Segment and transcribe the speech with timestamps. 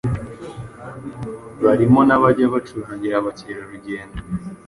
[1.63, 4.19] barimo n’abajya bacurangira abakerarugendo